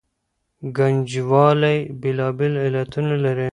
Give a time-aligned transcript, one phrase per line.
[0.75, 3.47] ګنجوالي بېلابېل علتونه لري.